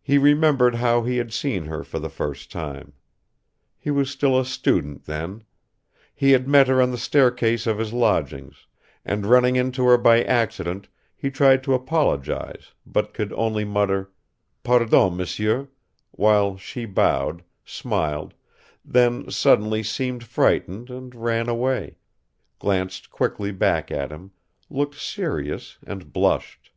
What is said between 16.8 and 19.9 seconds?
bowed, smiled, then suddenly